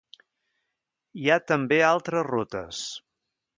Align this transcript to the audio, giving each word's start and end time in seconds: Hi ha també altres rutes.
Hi 1.25 1.29
ha 1.29 1.37
també 1.53 1.79
altres 1.91 2.27
rutes. 2.31 2.83